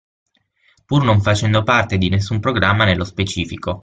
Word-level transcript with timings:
Pur 0.87 1.03
non 1.03 1.21
facendo 1.21 1.61
parte 1.61 1.99
di 1.99 2.09
nessun 2.09 2.39
programma 2.39 2.85
nello 2.85 3.03
specifico. 3.03 3.79